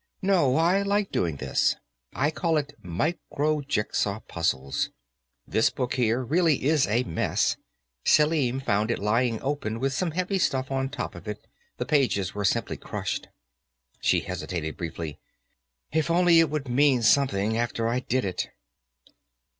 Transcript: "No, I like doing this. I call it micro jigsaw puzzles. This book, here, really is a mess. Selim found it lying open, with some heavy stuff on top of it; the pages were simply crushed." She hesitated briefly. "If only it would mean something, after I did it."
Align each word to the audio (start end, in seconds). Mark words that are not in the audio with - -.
"No, 0.23 0.55
I 0.55 0.81
like 0.81 1.11
doing 1.11 1.35
this. 1.35 1.75
I 2.11 2.31
call 2.31 2.57
it 2.57 2.73
micro 2.81 3.61
jigsaw 3.61 4.19
puzzles. 4.21 4.89
This 5.45 5.69
book, 5.69 5.93
here, 5.93 6.23
really 6.23 6.63
is 6.63 6.87
a 6.87 7.03
mess. 7.03 7.55
Selim 8.03 8.61
found 8.61 8.89
it 8.89 8.97
lying 8.97 9.39
open, 9.43 9.79
with 9.79 9.93
some 9.93 10.09
heavy 10.09 10.39
stuff 10.39 10.71
on 10.71 10.89
top 10.89 11.13
of 11.13 11.27
it; 11.27 11.45
the 11.77 11.85
pages 11.85 12.33
were 12.33 12.43
simply 12.45 12.77
crushed." 12.77 13.27
She 13.99 14.21
hesitated 14.21 14.75
briefly. 14.75 15.19
"If 15.91 16.09
only 16.09 16.39
it 16.39 16.49
would 16.49 16.67
mean 16.67 17.03
something, 17.03 17.55
after 17.55 17.87
I 17.87 17.99
did 17.99 18.25
it." 18.25 18.49